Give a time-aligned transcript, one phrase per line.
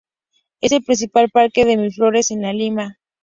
[0.61, 2.97] Es el principal parque de Miraflores en Lima.